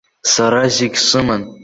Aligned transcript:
Сара 0.33 0.63
зегь 0.75 0.99
сыман. 1.09 1.41